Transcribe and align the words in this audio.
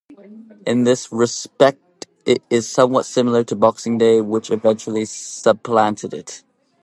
In 0.65 0.83
this 0.83 1.11
respect 1.11 2.07
it 2.25 2.41
is 2.49 2.67
somewhat 2.67 3.05
similar 3.05 3.43
to 3.43 3.55
Boxing 3.55 3.99
Day, 3.99 4.19
which 4.19 4.49
eventually 4.49 5.05
supplanted 5.05 6.11
it. 6.15 6.43